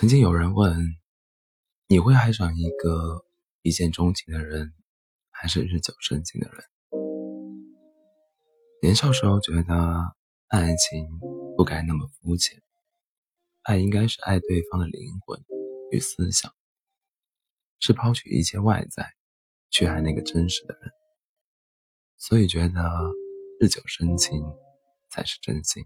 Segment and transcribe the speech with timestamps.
[0.00, 0.78] 曾经有人问
[1.90, 3.24] ：“你会爱上一个
[3.62, 4.72] 一见钟情的人，
[5.28, 6.62] 还是日久生情的人？”
[8.80, 10.14] 年少时候觉得
[10.46, 11.18] 爱情
[11.56, 12.62] 不该那么肤浅，
[13.62, 15.44] 爱应该是爱对方的灵魂
[15.90, 16.54] 与思想，
[17.80, 19.14] 是抛去一切外在，
[19.68, 20.92] 去爱那个真实的人。
[22.16, 22.80] 所以觉得
[23.58, 24.40] 日久生情
[25.10, 25.84] 才是真心。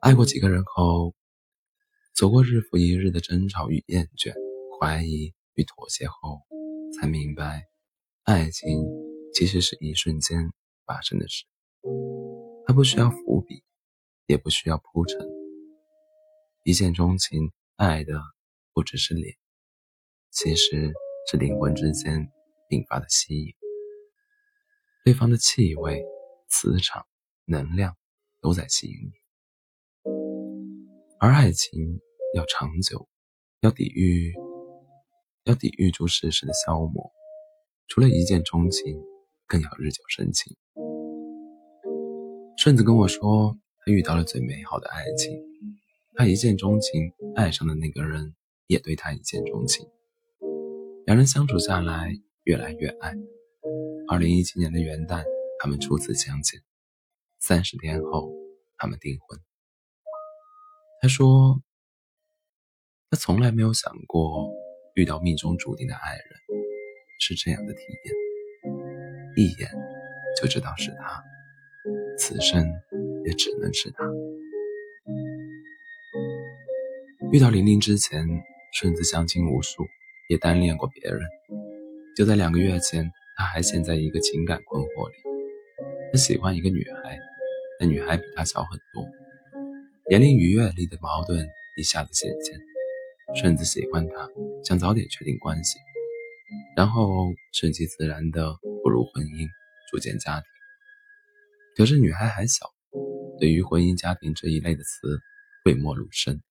[0.00, 1.14] 爱过几个人后。
[2.18, 4.34] 走过日复一日的争吵与厌倦、
[4.80, 6.40] 怀疑与妥协后，
[6.92, 7.68] 才明白，
[8.24, 8.84] 爱情
[9.32, 10.52] 其实是一瞬间
[10.84, 11.44] 发生的事。
[12.66, 13.62] 它不需要伏笔，
[14.26, 15.16] 也不需要铺陈。
[16.64, 18.20] 一见钟情，爱的
[18.72, 19.36] 不只是脸，
[20.32, 20.92] 其实
[21.30, 22.28] 是灵魂之间
[22.70, 23.54] 引发的吸引。
[25.04, 26.02] 对方的气味、
[26.48, 27.06] 磁场、
[27.44, 27.96] 能量
[28.40, 29.12] 都在吸引你，
[31.20, 32.00] 而爱情。
[32.34, 33.08] 要长久，
[33.60, 34.34] 要抵御，
[35.44, 37.10] 要抵御住世事的消磨。
[37.86, 39.02] 除了一见钟情，
[39.46, 40.54] 更要日久生情。
[42.58, 45.42] 顺子跟我说，他遇到了最美好的爱情。
[46.16, 48.34] 他一见钟情，爱上的那个人
[48.66, 49.88] 也对他一见钟情。
[51.06, 52.12] 两人相处下来，
[52.44, 53.14] 越来越爱。
[54.06, 55.24] 二零一七年的元旦，
[55.60, 56.60] 他们初次相见。
[57.38, 58.30] 三十天后，
[58.76, 59.40] 他们订婚。
[61.00, 61.62] 他说。
[63.10, 64.50] 他从来没有想过
[64.94, 66.24] 遇到命中注定的爱人
[67.18, 68.14] 是这样的体验，
[69.34, 69.70] 一眼
[70.38, 71.24] 就知道是他，
[72.18, 72.70] 此生
[73.24, 74.04] 也只能是他。
[77.32, 78.26] 遇到玲玲之前，
[78.74, 79.86] 顺子相亲无数，
[80.28, 81.20] 也单恋过别人。
[82.14, 85.14] 就在两个月前，他还陷在一个情感困惑里。
[86.12, 87.18] 他喜欢一个女孩，
[87.80, 89.02] 那女孩比他小很多，
[90.10, 92.67] 年龄与阅历的矛盾一下子显现。
[93.34, 94.28] 顺子喜欢他，
[94.64, 95.78] 想早点确定关系，
[96.74, 99.46] 然后顺其自然的步入婚姻，
[99.90, 100.48] 组建家庭。
[101.76, 102.72] 可是女孩还小，
[103.38, 105.20] 对于婚姻家庭这一类的词
[105.64, 106.42] 讳莫如深，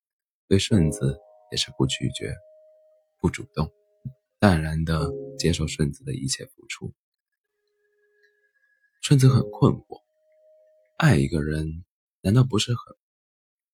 [0.48, 1.18] 对顺子
[1.52, 2.34] 也是不拒绝，
[3.20, 3.70] 不主动，
[4.40, 6.94] 淡然的接受顺子的一切付出。
[9.02, 10.04] 顺子很困惑，
[10.98, 11.84] 爱一个人，
[12.22, 12.96] 难道不是很，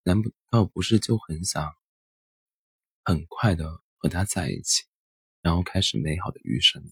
[0.04, 1.74] 难道不是就很想？
[3.06, 3.66] 很快的
[3.98, 4.86] 和他在一起，
[5.42, 6.90] 然后开始美好的余生了。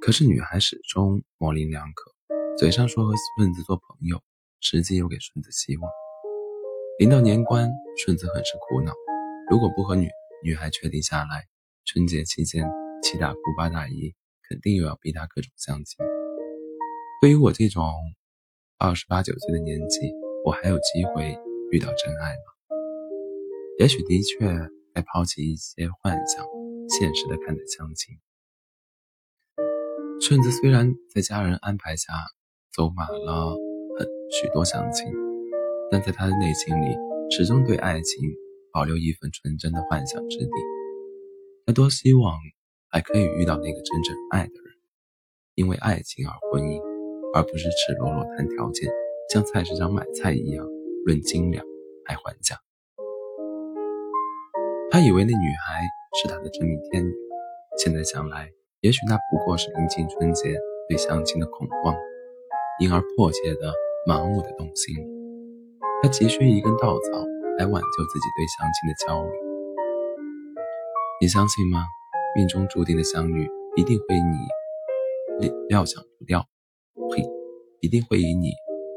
[0.00, 2.12] 可是女孩始终模棱两可，
[2.58, 4.20] 嘴上说和顺子做朋友，
[4.60, 5.88] 实际又给顺子希望。
[6.98, 8.92] 临到年关，顺子很是苦恼，
[9.48, 10.08] 如果不和女
[10.42, 11.46] 女孩确定下来，
[11.84, 12.68] 春节期间
[13.04, 14.14] 七大姑八大姨
[14.48, 15.96] 肯定又要逼他各种相亲。
[17.20, 17.92] 对于我这种
[18.78, 20.12] 二十八九岁的年纪，
[20.44, 21.38] 我还有机会
[21.70, 22.59] 遇到真爱吗？
[23.80, 24.46] 也许的确
[24.92, 26.44] 该抛弃一些幻想，
[26.90, 28.14] 现实的看待相亲。
[30.20, 32.12] 顺子虽然在家人安排下
[32.74, 33.56] 走马了
[33.98, 35.10] 很许多相亲，
[35.90, 36.94] 但在他的内心里
[37.30, 38.22] 始终对爱情
[38.70, 40.52] 保留一份纯真的幻想之地。
[41.64, 42.38] 他多希望
[42.90, 44.74] 还可以遇到那个真正爱的人，
[45.54, 46.82] 因为爱情而婚姻，
[47.32, 48.92] 而不是赤裸裸谈条件，
[49.32, 50.66] 像菜市场买菜一样
[51.06, 51.64] 论斤两
[52.04, 52.60] 还还价。
[54.92, 55.82] 他以为那女孩
[56.20, 57.12] 是他的真命天女，
[57.78, 60.58] 现在想来，也许那不过是临近春节
[60.88, 61.94] 对相亲的恐慌，
[62.80, 63.72] 因而迫切的、
[64.04, 64.96] 盲目的动心。
[66.02, 67.24] 他急需一根稻草
[67.56, 69.30] 来挽救自己对相亲的焦虑。
[71.20, 71.84] 你相信吗？
[72.34, 76.48] 命中注定的相遇一定会你料料想不到，
[77.14, 77.22] 呸，
[77.80, 78.50] 一定会以你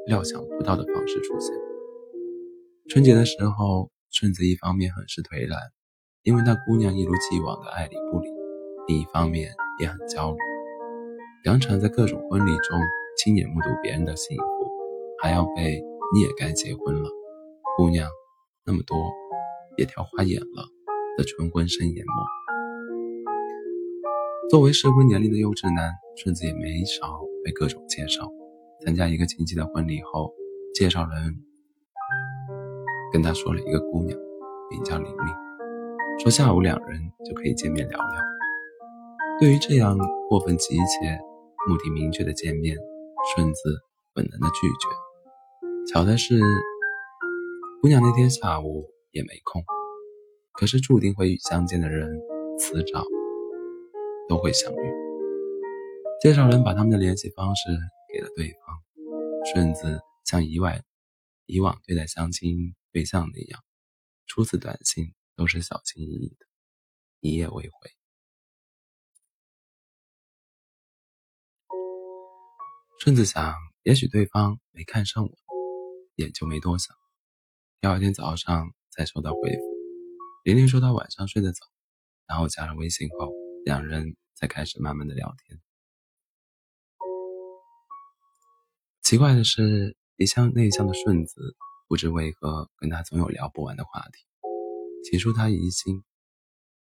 [0.07, 1.53] 料想不到的方式出现。
[2.89, 5.59] 春节的时候，顺子一方面很是颓然。
[6.23, 8.29] 因为那姑娘一如既往的爱理不理，
[8.88, 9.51] 另一方面
[9.81, 10.38] 也很焦虑。
[11.44, 12.79] 两场在各种婚礼中
[13.17, 14.44] 亲眼目睹别人的幸福，
[15.21, 15.83] 还要被
[16.13, 17.09] 你也该结婚了，
[17.75, 18.07] 姑娘
[18.65, 18.95] 那么多
[19.77, 20.65] 也挑花眼了
[21.18, 22.13] 的纯婚生淹没。
[24.50, 28.31] 作为适婚年龄的优质男，顺子也没少被各种介绍。
[28.86, 30.33] 参加一个亲戚的婚礼后，
[30.74, 31.36] 介绍人
[33.12, 34.18] 跟他说了一个姑娘，
[34.71, 35.44] 名叫玲玲。
[36.19, 38.24] 说下午两人就可以见面聊聊。
[39.39, 39.98] 对于这样
[40.30, 41.19] 过分急切、
[41.68, 42.77] 目的明确的见面，
[43.36, 43.81] 顺子
[44.13, 45.92] 本能的拒绝。
[45.92, 46.39] 巧的是，
[47.81, 49.63] 姑娘那天下午也没空。
[50.54, 52.21] 可是注定会相见的人，
[52.59, 53.04] 迟早
[54.30, 54.94] 都会相遇。
[56.21, 57.69] 介绍人把他们的联系方式
[58.13, 58.77] 给了对方。
[59.54, 60.74] 顺子像以往
[61.48, 63.59] 以往对待相亲对象那样，
[64.25, 66.45] 初次短信都是小心翼翼的，
[67.19, 67.91] 一夜未回。
[73.00, 73.53] 顺子想，
[73.83, 75.31] 也许对方没看上我，
[76.15, 76.95] 也就没多想。
[77.81, 79.62] 第二天早上才收到回复，
[80.45, 81.65] 玲玲说她晚上睡得早，
[82.27, 83.33] 然后加了微信后，
[83.65, 85.59] 两人才开始慢慢的聊天。
[89.01, 91.57] 奇怪的是，一向内向的顺子，
[91.89, 94.25] 不知为何跟他总有聊不完的话题。
[95.03, 96.03] 起初他疑心，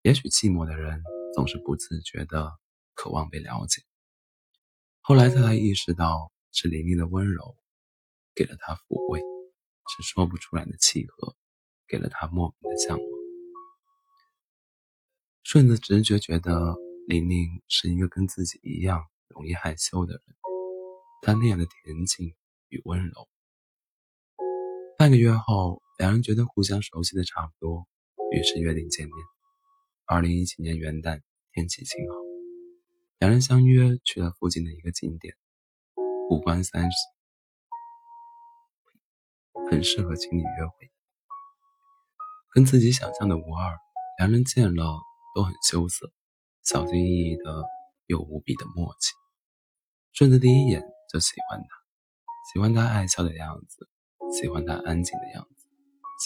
[0.03, 1.01] 也许寂寞的人
[1.33, 2.53] 总是不自觉的
[2.93, 3.81] 渴望被了解。
[5.01, 7.57] 后来他才意识到，是玲玲的温柔
[8.35, 11.35] 给了他抚慰，是说不出来的契合
[11.87, 13.07] 给了他莫名的向往。
[15.43, 16.75] 顺子直觉觉得
[17.07, 20.21] 玲玲是一个跟自己一样容易害羞的人。
[21.21, 22.35] 他那样的恬静
[22.69, 23.27] 与温柔。
[24.97, 27.87] 半个月后，两人觉得互相熟悉的差不多，
[28.31, 29.15] 于是约定见面。
[30.05, 32.15] 二零一七年元旦，天气晴好，
[33.19, 35.35] 两人相约去了附近的一个景点——
[36.29, 36.97] 五关三十，
[39.69, 40.91] 很适合情侣约会。
[42.51, 43.77] 跟自己想象的无二，
[44.19, 44.99] 两人见了
[45.35, 46.11] 都很羞涩，
[46.63, 47.63] 小心翼翼的
[48.07, 49.13] 又无比的默契。
[50.13, 50.83] 顺着第一眼。
[51.07, 51.67] 就喜欢他，
[52.51, 53.87] 喜欢他爱笑的样子，
[54.33, 55.67] 喜欢他安静的样子，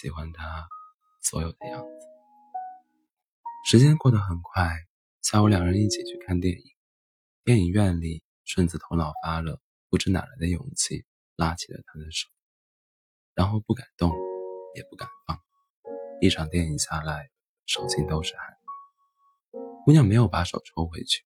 [0.02, 0.68] 喜欢他
[1.30, 2.08] 所有的样子。
[3.64, 4.68] 时间过得很快，
[5.22, 6.64] 下午两人一起去看电影。
[7.44, 9.62] 电影院里，顺子头脑发热，
[9.92, 11.06] 不知哪来的勇气，
[11.36, 12.28] 拉起了他的手，
[13.36, 14.12] 然后不敢动，
[14.74, 15.40] 也不敢放。
[16.20, 17.30] 一场电影下来，
[17.68, 18.58] 手心都是汗。
[19.86, 21.24] 姑娘没有把手抽回去，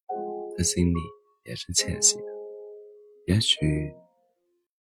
[0.57, 0.99] 她心里
[1.45, 2.23] 也是窃喜的。
[3.27, 3.95] 也许，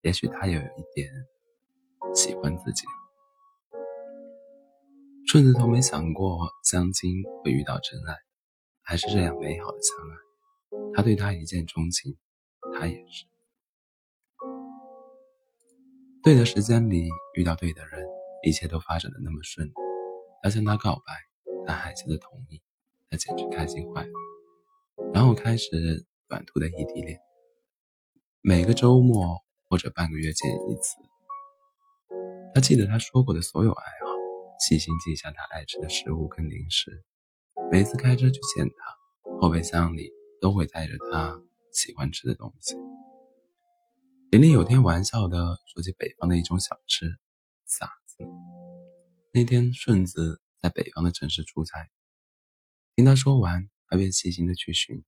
[0.00, 1.08] 也许她也有一点
[2.12, 2.84] 喜欢自己。
[5.36, 8.16] 顺子都没想过相亲会遇到真爱，
[8.80, 10.16] 还是这样美好的相爱。
[10.94, 12.16] 他对她一见钟情，
[12.72, 13.26] 他也是。
[16.22, 18.02] 对的时间里遇到对的人，
[18.46, 19.72] 一切都发展的那么顺利。
[20.42, 21.12] 他向她告白，
[21.66, 22.62] 她害羞的同意，
[23.10, 24.12] 他简直开心坏了。
[25.12, 27.20] 然后开始短途的异地恋。
[28.40, 30.96] 每个周末或者半个月见一次。
[32.54, 34.15] 他记得他说过的所有爱好，
[34.58, 37.04] 细心记下他爱吃的食物跟零食。
[37.70, 40.10] 每次开车去见他，后备箱里
[40.40, 41.40] 都会带着他
[41.72, 42.74] 喜欢吃的东西。
[44.30, 47.16] 玲玲有天玩笑的说起北方的一种小吃——
[47.64, 48.24] 撒子。
[49.32, 51.88] 那天顺子在北方的城市出差，
[52.94, 55.04] 听他说完，他便细心的去寻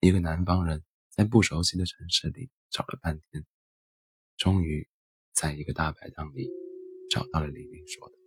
[0.00, 0.84] 一个南方人。
[1.10, 3.44] 在不熟悉的城市里找了半天，
[4.36, 4.88] 终于
[5.34, 6.48] 在一个大排档里
[7.10, 8.19] 找到了玲玲说的。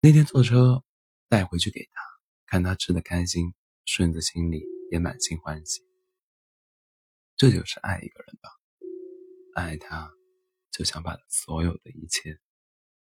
[0.00, 0.84] 那天坐车
[1.28, 2.02] 带回去给他，
[2.46, 3.54] 看他吃的开心，
[3.84, 5.82] 顺子心里也满心欢喜。
[7.36, 8.50] 这就是爱一个人吧，
[9.54, 10.10] 爱他
[10.70, 12.38] 就想把所有的一切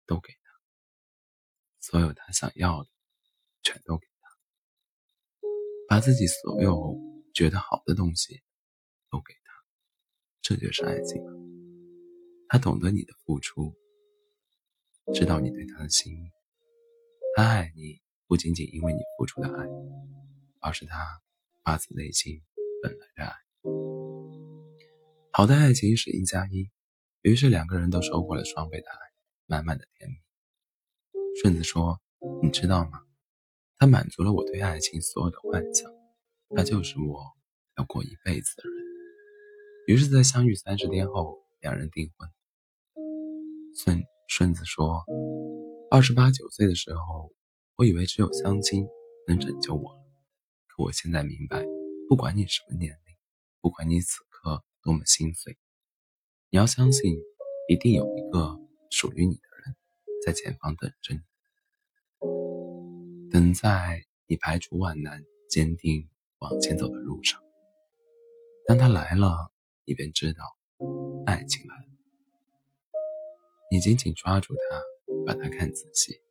[0.06, 0.52] 都给他，
[1.80, 2.90] 所有他想要的
[3.64, 4.30] 全都给他，
[5.88, 7.08] 把自己所有。
[7.34, 8.42] 觉得好的东西
[9.12, 9.54] 都给他，
[10.42, 11.32] 这就是爱情了。
[12.48, 13.76] 他懂得你的付出，
[15.14, 16.32] 知道你对他的心意，
[17.38, 19.68] 他爱你不仅仅因为你付出的爱，
[20.60, 21.22] 而是他
[21.64, 22.42] 发自内心
[22.82, 23.36] 本来的爱。
[25.32, 26.72] 好的爱情是一加一，
[27.22, 28.98] 于是两个人都收获了双倍的爱，
[29.46, 30.16] 满满的甜蜜。
[31.40, 32.02] 顺子说
[32.42, 33.04] ：“你知道吗？
[33.78, 35.92] 他满足了我对爱情所有的幻想。”
[36.58, 37.24] 他就是我
[37.78, 38.84] 要过一辈子的人。
[39.86, 42.28] 于是，在相遇三十天后，两人订婚。
[43.76, 45.06] 顺顺子说
[45.90, 47.32] ：“二十八九岁的时候，
[47.76, 48.86] 我以为只有相亲
[49.28, 50.00] 能拯救我了。
[50.68, 51.66] 可我现在明白，
[52.10, 53.16] 不管你什么年龄，
[53.62, 55.58] 不管你此刻多么心碎，
[56.50, 57.18] 你要相信，
[57.70, 59.76] 一定有一个属于你的人
[60.26, 61.22] 在前方等着你，
[63.32, 67.42] 等在你排除万难，坚定。”往前走的路上，
[68.68, 69.52] 当他来了，
[69.86, 70.56] 你便知道，
[71.26, 71.86] 爱情来了。
[73.72, 74.80] 你紧紧抓住他，
[75.26, 76.22] 把它看仔细，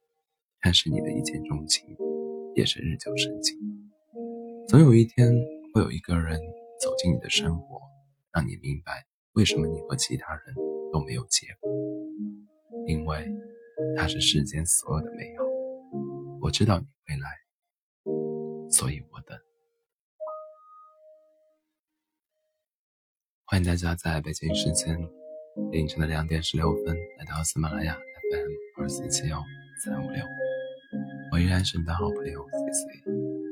[0.60, 1.96] 看是你的一见钟情，
[2.54, 3.58] 也是日久生情。
[4.68, 5.32] 总有一天，
[5.72, 6.40] 会有一个人
[6.80, 7.80] 走进你的生活，
[8.32, 10.54] 让你明白为什么你和其他人
[10.92, 11.70] 都没有结果。
[12.86, 13.28] 因为
[13.96, 15.44] 他是世间所有的美好。
[16.40, 17.28] 我知道你会来，
[18.70, 19.38] 所以我等。
[23.44, 24.98] 欢迎大家在北京时间
[25.70, 27.98] 凌晨的两点十六分来到喜马拉雅
[28.32, 29.42] FM 二四七幺
[29.84, 30.24] 三五六，
[31.32, 33.45] 我依然是你的好朋友 C C。